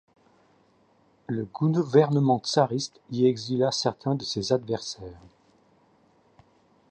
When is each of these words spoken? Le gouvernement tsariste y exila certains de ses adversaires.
Le 1.27 1.45
gouvernement 1.45 2.39
tsariste 2.39 2.99
y 3.11 3.27
exila 3.27 3.69
certains 3.71 4.15
de 4.15 4.23
ses 4.23 4.51
adversaires. 4.51 5.21